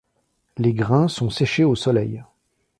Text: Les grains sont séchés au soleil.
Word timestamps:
Les 0.57 0.73
grains 0.73 1.07
sont 1.07 1.29
séchés 1.29 1.63
au 1.63 1.75
soleil. 1.75 2.23